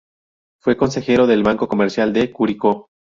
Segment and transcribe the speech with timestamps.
[0.59, 2.89] Fue consejero del Banco Comercial de Curicó.